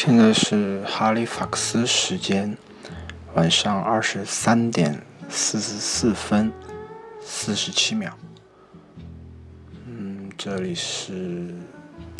[0.00, 2.56] 现在是哈利法克斯时间，
[3.34, 6.52] 晚上二十三点四十四分
[7.20, 8.16] 四十七秒。
[9.88, 11.52] 嗯，这里是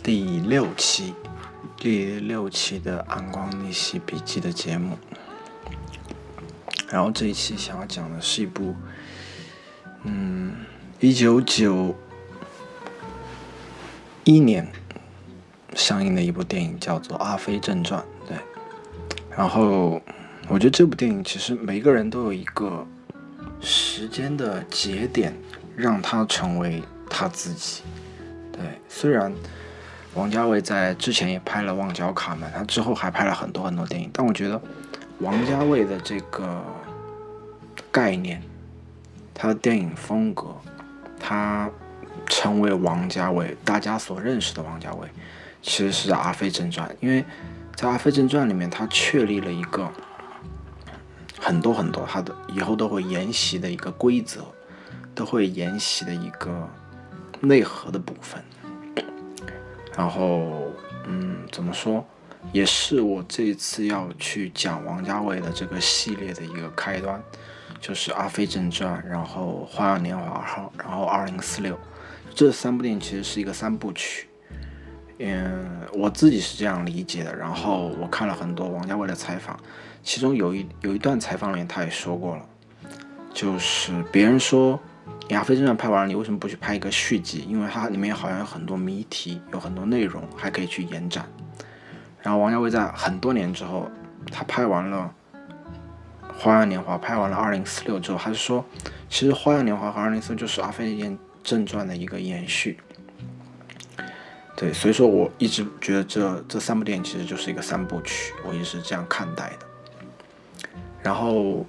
[0.03, 1.14] 第六期，
[1.77, 4.98] 第六期的《暗光逆袭笔记》的节目。
[6.88, 8.74] 然后这一期想要讲的是一部，
[10.02, 10.52] 嗯，
[10.98, 11.95] 一九九
[14.24, 14.68] 一年。
[15.79, 18.36] 上映的一部电影叫做《阿飞正传》，对。
[19.30, 20.02] 然后，
[20.48, 22.84] 我觉得这部电影其实每个人都有一个
[23.60, 25.33] 时间的节点，
[25.77, 27.83] 让他成为他自己。
[28.52, 29.33] 对，虽然
[30.14, 34.60] 王家卫在之前也拍了《旺角卡门》，他之后还拍了很多很多电影，但我觉得
[35.20, 36.60] 王家卫的这个
[37.92, 38.42] 概念，
[39.33, 40.48] 他的电影风格，
[41.20, 41.70] 他
[42.27, 45.08] 成为王家卫，大家所认识的王家卫。
[45.62, 47.25] 其实是在《阿飞正传》，因为
[47.75, 49.91] 在《阿飞正传》里面，他确立了一个
[51.41, 54.45] 很多很多他的以后都会沿袭的一个规则，
[55.15, 56.69] 都会沿袭的一个
[57.41, 58.42] 内核的部分。
[59.97, 60.73] 然后，
[61.06, 62.06] 嗯，怎么说，
[62.53, 67.20] 也是我这一次要去讲王家卫的这个系列的一个开端，
[67.81, 71.75] 就是《阿飞正传》，然后《花样年华号》，然后《二零四六》
[72.33, 74.28] 这三部电影其实是一个三部曲。
[75.19, 77.34] 嗯，我自己是这样理解的。
[77.34, 79.58] 然后我看了很多王家卫的采访，
[80.02, 82.42] 其中有一有一段采访里面他也说过了，
[83.34, 84.77] 就是别人说
[85.30, 87.44] 《亚飞正传》拍完了，你为什么不去拍一个续集？
[87.48, 91.25] 因为它里面好像有很多谜题，有很多内容还可以去延展。
[92.22, 93.91] 然后王家卫在很多年之后，
[94.30, 95.12] 他拍完了
[96.38, 98.64] 《花样年华》，拍完了《二零四六》之后，他就说，
[99.08, 102.78] 其实《花样年华》和《二零四六》就是《阿飞正传》的一个延续。
[104.61, 109.67] 对，所以说我一直觉得这这三部电影其实就是一个三部曲，我也是这样看待的。
[111.00, 111.65] 然后，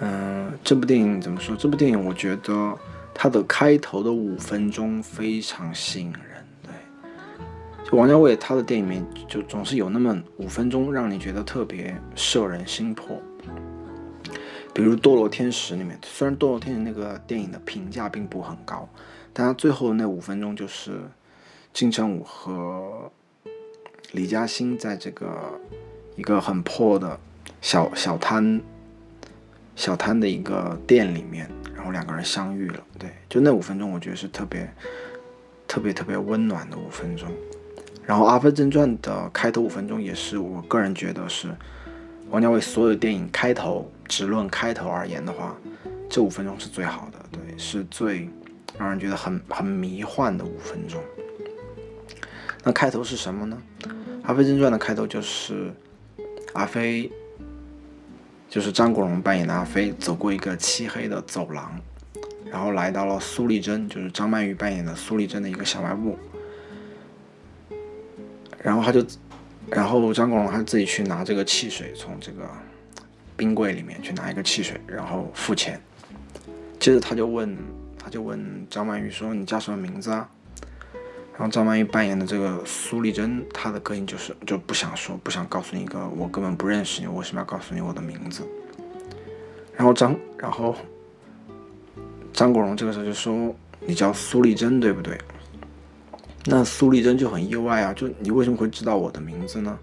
[0.00, 1.56] 嗯，这部电影怎么说？
[1.56, 2.78] 这部电影我觉得
[3.14, 6.46] 它的开头的五分钟非常吸引人。
[6.62, 13.16] 对，就王家卫他的电影里面就总是有那么五分钟让你觉得特别摄人心魄。
[14.74, 18.86] 比如《堕落天使》里面，虽然《堕落天使》那个电影的评价并不很高，
[19.32, 21.00] 但它最后那五分钟就是。
[21.72, 23.10] 金城武和
[24.12, 25.60] 李嘉欣在这个
[26.16, 27.18] 一个很破的
[27.60, 28.60] 小小摊
[29.76, 32.82] 小摊的一个店里面，然后两个人相遇了。
[32.98, 34.68] 对，就那五分钟，我觉得是特别
[35.66, 37.28] 特别特别温暖的五分钟。
[38.04, 41.48] 然后《阿飞正传》的开头五分钟，也是我个人觉得是
[42.30, 45.56] 王家卫所有电影开头，只论开头而言的话，
[46.08, 47.18] 这五分钟是最好的。
[47.30, 48.28] 对，是最
[48.76, 51.00] 让人觉得很很迷幻的五分钟。
[52.62, 53.60] 那开头是什么呢？
[54.22, 55.72] 《阿飞正传》的开头就是
[56.52, 57.10] 阿飞，
[58.48, 61.80] 就是张国荣扮演的阿飞，走过一个漆黑的走廊，
[62.44, 66.18] 然后来到了苏丽珍，就是张曼玉扮演的苏丽珍的一个小卖部，
[68.62, 69.04] 然后他就，
[69.70, 72.46] 然后张国荣他自己去拿这个汽水，从这个
[73.38, 75.80] 冰柜里面去拿一个汽水，然后付钱，
[76.78, 77.56] 接着他就问，
[77.98, 80.28] 他就问张曼玉说：“你叫什么名字啊？”
[81.40, 88.46] 然后张曼玉扮演的这个苏丽珍，她的个性就是就不想说，不想告诉你一个我根本不认识你，我为什么要告诉你我的名字？
[89.74, 90.76] 然后张，然后
[92.34, 95.18] 张国荣这个时候就说：“你叫苏丽珍对不对？”
[96.44, 99.78] 那苏丽珍就很意外啊，就你为什么会知道我的名字呢？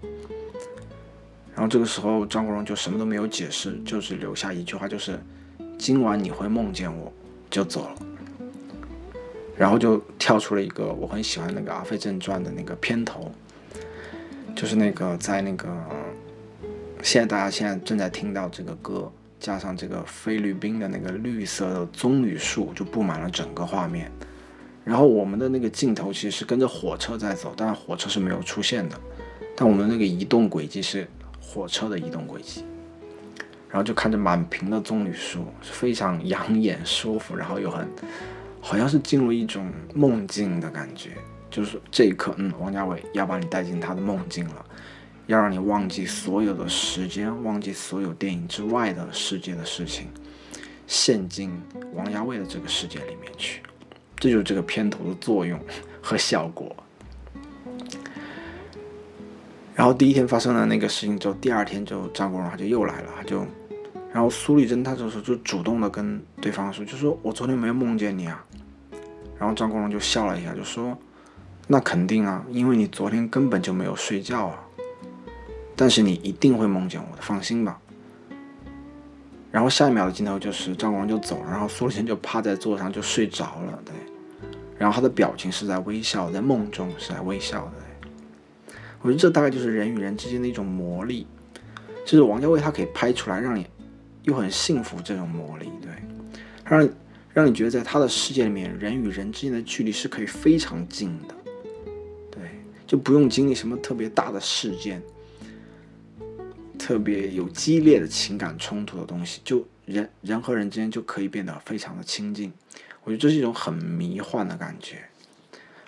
[1.56, 5.18] 然后这个时候张国荣就什么都没有解释，就是留下一句话，就是
[5.76, 7.12] “今晚你会梦见我”，
[7.50, 7.96] 就走了。
[9.58, 13.32] 然后就跳出了一个我很喜欢那个《阿飞正传》的那个片头，
[14.54, 15.68] 就是那个在那个
[17.02, 19.10] 现在大家现在正在听到这个歌，
[19.40, 24.10] 加上这个菲律宾的那个绿色的棕榈树，就布满了整个画面。
[24.84, 28.96] 然后我们的那个镜头其实是跟着火车在走，但火车是没有出现的，
[29.56, 31.06] 但我们那个移动轨迹是
[31.40, 32.64] 火车的移动轨迹。
[33.68, 37.86] 然后就看着满屏的棕榈树，是非常养眼、舒服，然后又很。
[38.68, 41.12] 好像是进入一种梦境的感觉，
[41.50, 44.62] 就是这一刻，嗯，王家卫要把你带进他的梦境了，
[45.26, 50.08] 要让你忘记所有的时间，忘记所有电影之外的世界的事情，
[50.86, 51.50] 陷进
[51.94, 53.62] 王家卫的这个世界里面去，
[54.16, 55.58] 这就是这个片头的作用
[56.02, 56.76] 和效果。
[59.74, 63.46] 然后第一天发生了那个事情之后，第二天就张国荣他就又来了，他就，
[64.18, 68.44] 然后苏丽珍她这时候就主动的跟对方说，就说我昨天没有梦见你啊。
[69.38, 70.98] 然后张国荣就笑了一下，就说
[71.68, 74.58] ：“那肯定啊，因为你昨天根本就没有睡觉啊。”
[75.76, 77.78] 但是你一定会梦见我的，放心吧。
[79.52, 83.94] 然后下一秒的镜头就是张国荣就走了，然后苏丽珍就趴在座上就睡着了，对。
[84.76, 88.74] 然后他的表情是在微笑，在梦中是在微笑的。
[89.00, 91.24] 我觉得这大概就是人与人之间的一种魔力，
[92.04, 93.64] 就是王家卫他可以拍出来，让你
[94.28, 95.90] 又很幸福这种魔力，对，
[96.64, 96.88] 让
[97.32, 101.34] 让你觉得在他的世界里面，人与人之间的距离是可以非常近的，
[102.30, 102.42] 对，
[102.86, 105.02] 就不用经历什么特别大的事件。
[106.78, 112.50] 特别有激烈的情感冲突的东西，就人人和人之间就可以变得非常的亲近。
[113.04, 115.04] 我觉得这是一种很迷幻的感觉，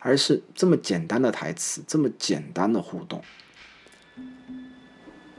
[0.01, 3.23] 而是这么简单的台词，这么简单的互动，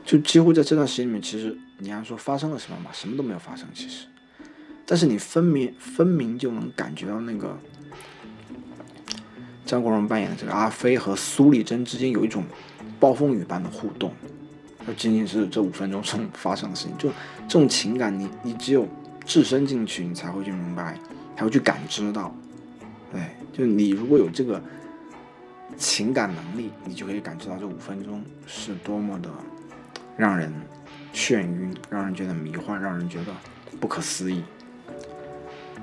[0.03, 4.05] 就几乎在这段时间里面，其实你要说发生了什么嘛，什么都没有发生，其实，
[4.85, 7.57] 但是你分明分明就能感觉到那个
[9.65, 12.43] 张国荣扮演的这个阿飞和苏丽珍之间有一种
[12.99, 14.13] 暴风雨般的互动。
[14.85, 17.09] 就仅仅是这五分钟中发生的事情，就
[17.47, 18.87] 这种情感，你你只有
[19.25, 20.99] 置身进去，你才会去明白，
[21.35, 22.35] 才会去感知到。
[23.11, 23.21] 对，
[23.53, 24.61] 就你如果有这个
[25.77, 29.29] 情感能力，你就可以感知到这五分钟是多么的
[30.17, 30.51] 让人
[31.13, 33.33] 眩晕，让人觉得迷幻，让人觉得
[33.79, 34.43] 不可思议。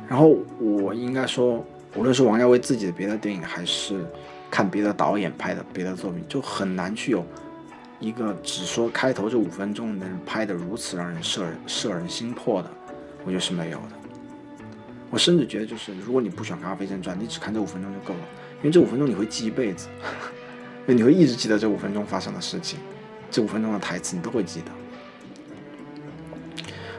[0.08, 1.64] 然后我应该说，
[1.94, 4.04] 无论是王家卫自己的别的电影，还是
[4.50, 7.25] 看别的导演拍的别的作品，就很难去有。
[8.00, 12.70] 一个只说开头这五分钟能拍得如此让人摄人摄人心魄的，
[13.24, 13.90] 我觉得是没有的。
[15.10, 18.20] 我甚至觉得，就是如果你不喜欢看《阿飞正传》，你只看这五分钟就够了，
[18.58, 19.88] 因为这五分钟你会记一辈子，
[20.86, 22.78] 你会一直记得这五分钟发生的事情，
[23.31, 24.70] 这五分钟的台词你都会记得。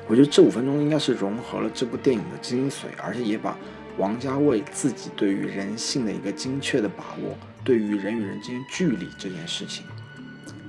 [0.09, 3.55] 我觉得这五分钟应该是融合了这部电影的精髓，而且也把
[3.99, 9.85] 王家卫自己对于人性的一个精确的把握，对于人与人之间距离这件事情。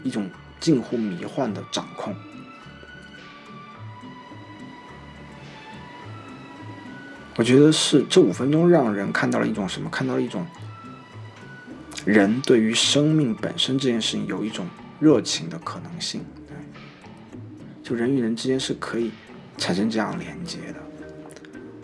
[0.05, 0.29] 一种
[0.61, 2.15] 近乎迷幻的掌控，
[7.37, 9.89] 我觉得是这五分钟让人看到了一种什么？
[9.89, 10.47] 看到了一种
[12.05, 14.67] 人对于生命本身这件事情有一种
[14.99, 16.23] 热情的可能性。
[17.83, 19.11] 就人与人之间是可以
[19.61, 20.81] 产生这样连接的，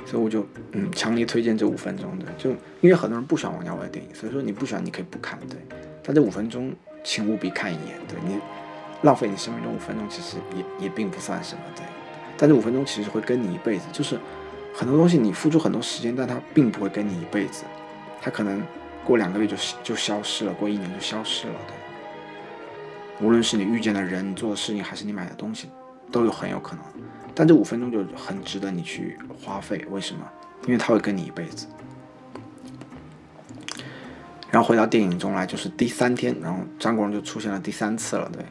[0.04, 2.26] 所以我就嗯强烈推荐这五分钟的。
[2.36, 2.50] 就
[2.80, 5.56] 因为很多人不喜欢王家卫的电影，所以说你不喜欢你可以不看，对，
[6.02, 6.74] 但这五分钟。
[7.08, 8.36] 请务必看一眼，对你
[9.02, 11.84] 浪费你生命中五分钟，其实也也并不算什么，对。
[12.36, 14.18] 但这五分钟其实会跟你一辈子，就是
[14.74, 17.62] 很多东西你付出很多时间，但它并不会跟你一辈子，
[18.20, 18.60] 它可能
[19.04, 23.24] 过两个月就就消失了，过一年就消失了，对。
[23.24, 25.70] 无论是你遇见的人、你做的事情，还是你买的东西，
[26.16, 26.84] 都有很有可能。
[27.34, 30.26] 但这五分钟就很值得你去花费，为什么？
[30.64, 31.66] 因为它会跟你一辈子。
[34.50, 38.30] 然后回到电影中来，就是第三天，然后张国荣就出现了第三次了。
[38.32, 38.42] 对，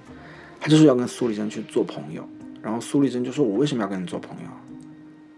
[0.60, 2.28] 他就是要跟苏丽珍去做朋友。
[2.62, 4.50] 然后苏丽珍就说：“我为什么要跟你做朋友？”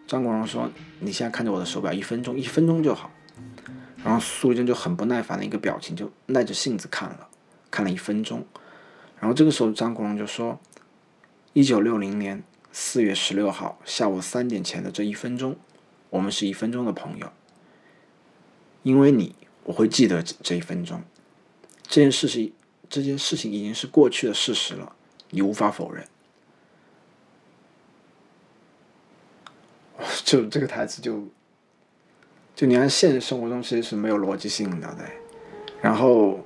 [0.05, 0.69] 张国荣说
[0.99, 3.09] ：“你现在看着我的手表，一分钟，一分钟就好。”
[4.03, 7.27] 然后苏丽珍就很不耐烦的一个表情，就耐着性子看了，
[7.71, 8.45] 看了一分钟。
[9.19, 10.59] 然后这个时候张国荣就说
[11.57, 15.55] ：“一九六零年四月十六号下午三点前的这一分钟，
[16.11, 17.31] 我们是一分钟的朋友，
[18.83, 19.33] 因为你。”
[19.65, 21.01] 我会记得这一分钟，
[21.81, 22.53] 这件事情，
[22.87, 24.95] 这件事情已经是过去的事实了，
[25.31, 26.07] 你无法否认。
[30.23, 31.27] 就这个台词，就
[32.55, 35.05] 就你看现实生活中其实是没有逻辑性的，对。
[35.81, 36.45] 然后，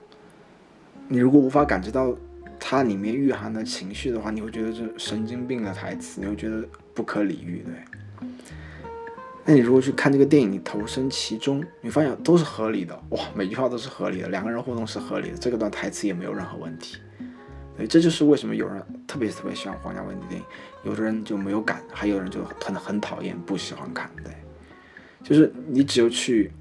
[1.09, 2.15] 你如果无法感知到
[2.63, 6.63] 它里面蕴含的情绪的话，你会觉得这神经病的台词，你会觉得
[6.93, 8.29] 不可理喻，对。
[9.43, 16.97] 那你如果去看这个电影，你投身其中，你发现都是合理的，哇，每句话都是合理的，两个人互动是合理的，这个段台词也没有任何问题。
[17.75, 20.45] 对，这就是为什么有人特别特别喜欢黄家卫的电影，
[20.83, 24.09] 有的人就没有感，还有人就很很讨厌，不喜欢看。
[24.23, 24.31] 对，
[25.23, 26.51] 就是你只有去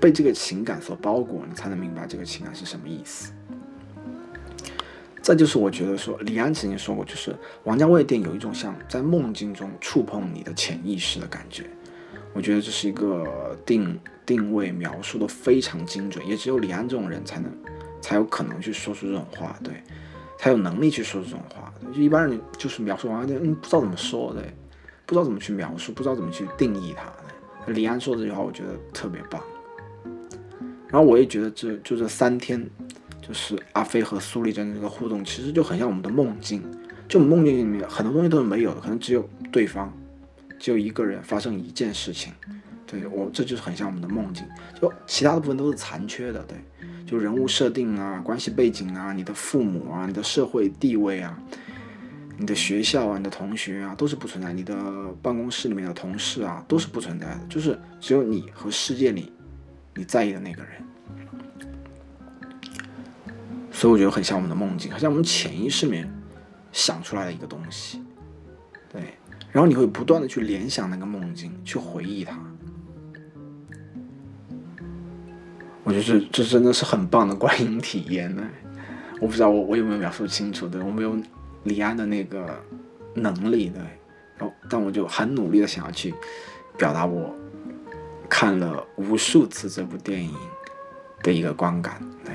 [0.00, 3.32] 被这个情感所包裹，你才能明白这个情感是什么意思。
[5.22, 11.64] 再就是我觉得说，李安曾经说过，就是王家卫电影有一种像在梦境中触碰你的潜意识的感觉。
[12.34, 17.52] 我觉得这是一个定定位描述的非常精准，也只有李安这种人才能
[18.00, 19.74] 才有可能去说出这种话，对，
[20.38, 21.72] 才有能力去说出这种话。
[21.94, 24.42] 就一般人就是描述王家卫，嗯，不知道怎么说，对，
[25.06, 27.72] 不知道怎么去描述，不知道怎么去定义它。
[27.72, 29.40] 李安说这句话，我觉得特别棒。
[30.88, 32.68] 然后我也觉得这就这三天。
[33.26, 36.62] 就是阿飞和苏丽珍的这个互动，其实就很像我们的梦境。
[37.08, 39.92] 就梦境里面很多东西都是没有的，可能只有对方，
[40.58, 42.32] 只有一个人发生一件事情，
[42.86, 44.44] 对我这就是很像我们的梦境，
[44.80, 46.56] 就其他的部分都是残缺的，对，
[47.04, 51.38] 就人物设定啊、关系背景啊、你的父母啊、你的社会地位啊、
[52.38, 54.74] 你的学校啊、你的同学啊，都是不存在，你的
[55.20, 59.30] 办公室里面的同事啊，都是不存在的，就是只有你和世界里
[59.94, 60.72] 你在意的那个人。
[63.82, 66.08] 所以我觉得很像我们的梦境，很像我们潜意识里面
[66.70, 68.00] 想出来的一个东西，
[68.88, 69.02] 对。
[69.50, 72.38] 然后你会不断的去联想那个梦境，去回忆它。
[75.82, 78.48] 我觉得这这真的是很棒的观影体验呢。
[79.20, 81.16] 我不知道我我有没有描述清楚，对我没有
[81.64, 82.56] 李安的那个
[83.16, 83.82] 能力，对。
[84.38, 86.14] 然后但我就很努力的想要去
[86.78, 87.34] 表达我
[88.28, 90.32] 看了无数次这部电影
[91.20, 92.32] 的一个观感，对。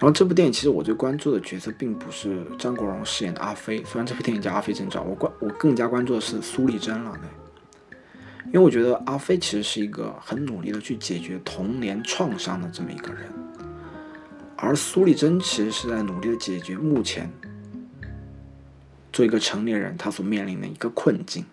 [0.00, 7.98] 然后这部电影其实我最关注的角色并不是张国荣饰演的阿飞，虽然这部电影叫《阿飞正传》，我关我更加关注的是苏丽珍了，对，
[8.46, 13.30] 因为我觉得阿飞其实是一个很努力的去解决童年创伤的这么一个人，
[14.56, 17.30] 而苏丽珍其实是在努力的解决目前
[19.12, 21.44] 做一个成年人他所面临的一个困境，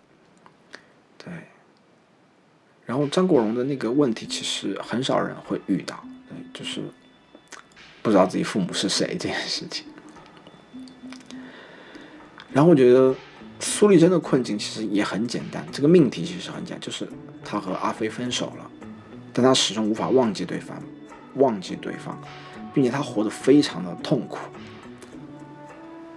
[1.18, 1.30] 对，
[2.86, 6.80] 然后张国荣的那个问题其实很少人会遇到，对，就是。
[8.08, 9.84] 不知道自己父母是谁这件事情，
[12.54, 13.14] 然后我觉得
[13.60, 17.06] 苏丽珍的困境其实也很简单，这个命题其实很简单，就是
[17.44, 18.70] 她和阿飞分手了，
[19.34, 20.82] 但她始终无法忘记对方，
[21.34, 22.18] 忘记对方，
[22.72, 24.38] 并且她活得非常的痛苦。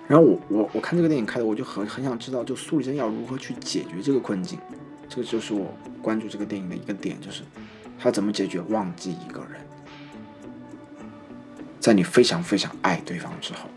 [0.07, 4.57] 然后我我我看这个电影开的，我就很很想知道，就苏丽珍要如何去解决这个困境，
[5.09, 7.43] 这个就是我关注这个电影的一个点，就是
[7.99, 9.59] 她怎么解决忘记一个人。
[11.81, 13.67] 在你非常非常爱对方之后，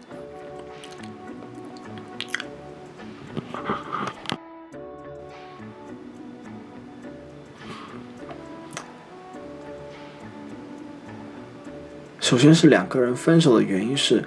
[12.20, 14.22] 首先是两个人分手的原因是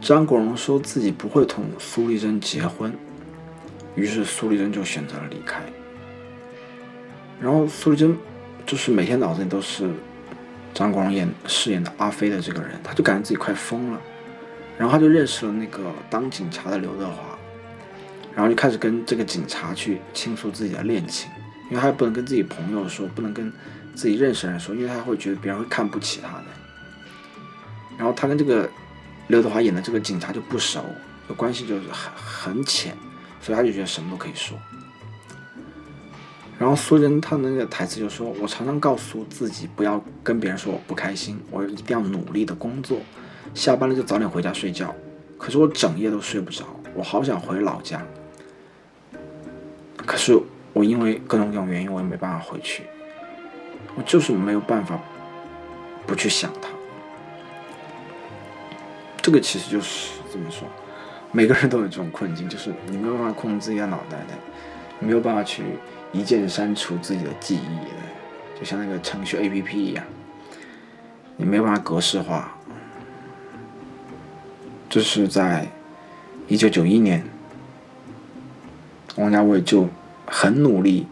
[0.00, 2.96] 张国荣说自己不会同苏丽珍结婚，
[3.96, 5.60] 于是苏丽珍就选择了离开。
[7.40, 8.16] 然后苏丽珍
[8.64, 9.90] 就是每天脑子里都是。
[10.78, 14.00] 张国荣演饰演的阿飞的这个人，他就感觉自己快疯了，
[14.78, 17.36] 然后他就认识了那个当警察的刘德华，
[18.32, 21.28] 然后就开始跟这个警察去倾诉自己的恋情，
[21.68, 23.52] 因为他不能跟自己朋友说，不能跟
[23.96, 26.44] 自己认识的人说，因为他会觉得别人会看不起他的。
[27.96, 28.70] 然后他跟这个
[29.26, 30.84] 刘德华演的这个警察就不熟，
[31.28, 32.96] 就关系就是很很浅，
[33.40, 34.56] 所以他就觉得什么都可以说。
[36.58, 42.98] 然后苏人他那个台词就说：“我常常告诉自己不要跟别人说我不开心，我一定要努力的工作，
[43.54, 44.92] 下班了就早点回家睡觉。
[45.38, 48.04] 可是我整夜都睡不着，我好想回老家。
[50.04, 50.36] 可是
[50.72, 52.82] 我因为各种各种原因，我也没办法回去。
[53.94, 54.98] 我就是没有办法
[56.06, 56.68] 不去想他。
[59.22, 60.66] 这个其实就是怎么说，
[61.30, 64.34] 每个人都有这种困境，就是你没有办法控制自己的脑袋的，
[65.00, 65.62] 没有办法去。”
[66.10, 70.02] 一键删除自己的记忆，就像那个程序 A P P 一样，
[71.36, 72.56] 你没有办法格式化。
[74.88, 75.68] 这是在
[76.46, 77.22] 一九九一年，
[79.16, 79.86] 王家卫就
[80.24, 81.06] 很努力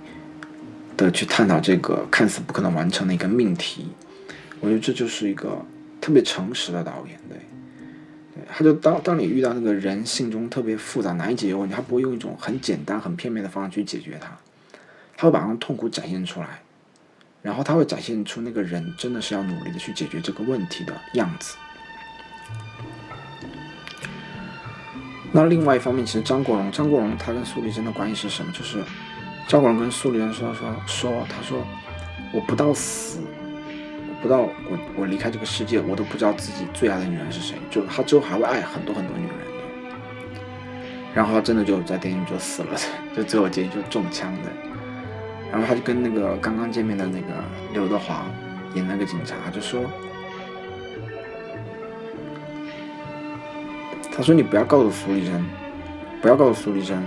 [0.97, 3.89] 的去探讨这个看似不可能完成的一个命题。
[4.61, 5.63] 我觉得这就是一个
[6.01, 7.39] 特别诚实的导演，对，
[8.49, 14.31] 他就当当你遇到那个人性中特别复杂难以解决问题，他不会用一种很简单很片面的方式去解决它。
[15.17, 16.61] 他会把那种痛苦展现出来，
[17.41, 21.57] 然后他会展现出那个人真的是要努力的去解决这个问题的样子。
[25.33, 28.53] 那另外一方面，其实张国荣，张国荣他跟苏丽珍的关系是什么？
[28.53, 28.83] 就是
[29.49, 31.67] 张国荣跟苏丽珍说说说，他说
[32.33, 33.21] 我不到死，
[34.27, 34.51] 不到我
[34.97, 37.57] 我离开这个世界，我都不知道自己最爱的女人是谁。
[37.71, 39.45] 就他之后还会爱很多很多女人的，
[41.15, 42.77] 然后他真的就在电影就死了，
[43.17, 44.51] 就最后结局就中枪的。
[45.53, 47.29] 然后他就跟那个刚刚见面的那个
[47.73, 48.27] 刘德华
[48.75, 49.85] 演那个警察，就说
[54.11, 55.47] ：“他说你不要告诉苏丽珍，
[56.21, 57.01] 不要告诉苏丽珍，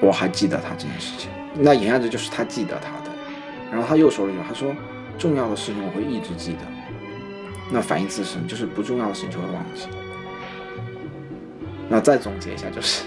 [0.00, 1.30] 我还记得他这件事情。
[1.54, 3.10] 那言下之就是他记得他的。
[3.70, 4.74] 然后他又说了一句，他说
[5.20, 6.60] 重要的事情我会一直记得。
[7.70, 9.86] 那反义词是就是不重要的事情就会忘记。
[11.88, 13.04] 那再总结一下就是，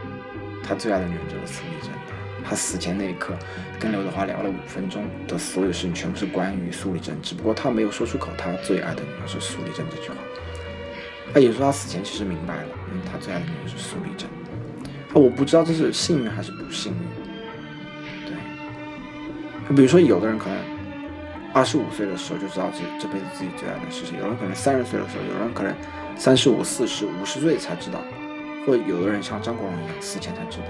[0.62, 1.90] 他最爱的女人就是苏丽珍。”
[2.46, 3.34] 他死前那一刻，
[3.80, 10.16] 跟刘德华聊了五分钟的所有事情，全部是关于苏丽珍，只不过他没有说出口，他最爱的女人是苏丽珍这句话。
[11.32, 14.28] 他也说他死前其实明白了，嗯，他最爱的女人是苏丽珍。
[14.28, 16.98] 啊，我不知道这是幸运还是不幸运。
[18.26, 20.58] 对，比如说，有的人可能
[21.54, 25.72] 二十五岁的时候就知道这这辈子自己最爱的是谁，有人可能三十岁的时候，有人可能
[26.16, 28.00] 三十五、四十、五十岁才知道，
[28.66, 30.64] 或有的人像张国荣一样死前才知道。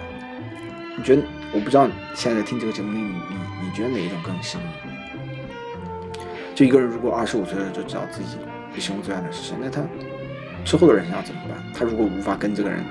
[0.96, 1.22] 你觉得？
[1.52, 4.66] 我不知道现在在听这个节目，你你你觉得哪一种更幸运？
[6.54, 8.36] 就一个人如果二十五岁的时候就知道自己
[8.76, 9.82] 一生最爱的是谁，那他
[10.64, 11.56] 之后的人生要怎么办？
[11.72, 12.84] 他如果无法跟这个人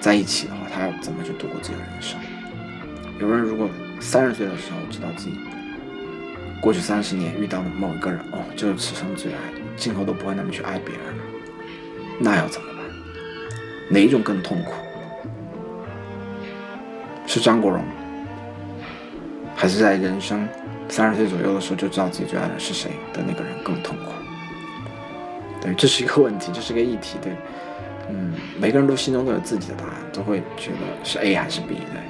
[0.00, 2.20] 在一起的话，他要怎么去度过自己的人生？
[3.18, 3.70] 有人如果
[4.00, 5.32] 三十岁的时候知道自己
[6.60, 9.38] 过去三十年遇到的某一个人，哦，就是此生最爱，
[9.76, 11.22] 今后都不会那么去爱别人了，
[12.18, 12.76] 那要怎么办？
[13.88, 14.72] 哪一种更痛苦？
[17.26, 17.82] 是张国荣，
[19.54, 20.48] 还是在人生
[20.88, 24.12] 三十岁左右的时候就知道自己最爱的是谁的那个人更痛苦？
[25.60, 27.18] 对，这是一个问题，这是个议题。
[27.22, 27.32] 对，
[28.08, 32.00] 嗯，每个人都心中都有自己的答案，都会觉得是 A 还是 B 对。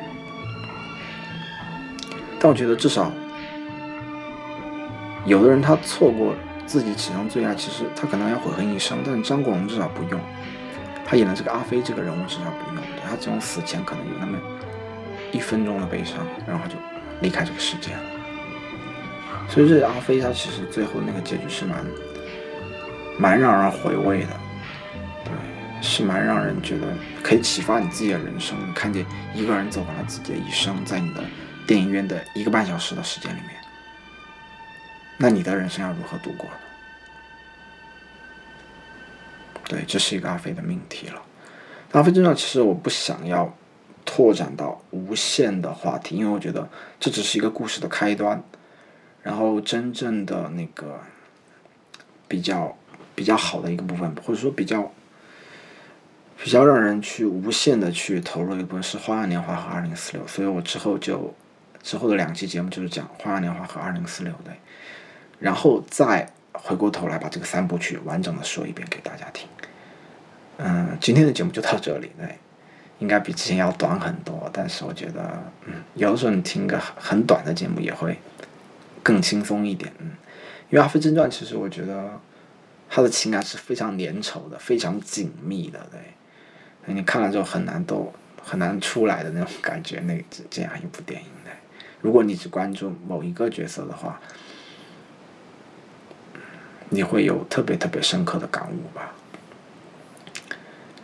[2.39, 3.11] 但我觉得至少，
[5.27, 6.35] 有的人他错过
[6.67, 8.99] 自己此生最爱，其实他可能要悔恨一生。
[9.05, 10.21] 但是张国荣至少不用，
[11.05, 14.39] 他演的这个阿飞这个人物至少不用，他这种死前可能有那么
[15.33, 16.75] 一分钟的悲伤，然后就
[17.21, 18.01] 离开这个世界了。
[19.49, 21.85] 所以这阿飞他其实最后那个结局是蛮
[23.19, 24.29] 蛮让人回味的，
[25.25, 25.33] 对，
[25.81, 26.87] 是蛮让人觉得
[27.23, 28.57] 可以启发你自己的人生。
[28.75, 29.05] 看见
[29.35, 31.23] 一个人走完了自己的一生，在你的。
[31.67, 33.56] 电影院的一个半小时的时间里面，
[35.19, 36.57] 那你的人生要如何度过呢？
[39.65, 41.23] 对，这是一个阿飞的命题了。
[41.93, 43.57] 阿飞正传其实我不想要
[44.05, 46.69] 拓展到无限的话题，因为我觉得
[47.01, 48.43] 这只是一个故事的开端。
[49.23, 51.01] 然后真正的那个
[52.29, 52.77] 比较
[53.15, 54.93] 比较好的一个部分，或者说比较
[56.43, 61.35] 比较让人去无限的去投入一部分是《花样年华》和《二零四六》，所以我之后就。
[61.83, 64.53] 之后的两期节目就是讲《花样年华》和《二零四六》对，
[65.39, 69.49] 然后再回过头来把这个三部曲完整的说一遍给大家听。
[70.59, 72.39] 嗯，今天的节目就到这里对，
[72.99, 78.19] 应该比之前要短很多，但是我觉得，嗯，有的时候你听个很短的节目也会
[79.03, 79.93] 更轻松一点。
[79.99, 80.13] 嗯，
[80.71, 82.19] 因为《阿飞正传》其实我觉得
[82.89, 88.11] 他的情感是非常粘稠的，非常紧密的，对，你看了之后很难都
[88.43, 91.29] 很难出来的那种感觉，那这这样一部电影。
[92.03, 94.21] 如果你只关注某一个角色的话，
[96.89, 99.13] 你会有特别特别深刻的感悟吧。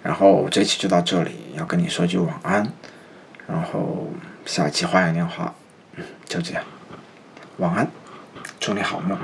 [0.02, 2.72] 然后这期就到这里，要跟你说句晚安。
[3.46, 4.10] 然后
[4.46, 5.52] 下期花样年华，
[6.26, 6.64] 就这样，
[7.58, 7.88] 晚安，
[8.58, 9.18] 祝你好梦。